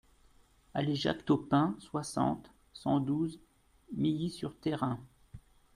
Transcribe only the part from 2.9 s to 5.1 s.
douze Milly-sur-Thérain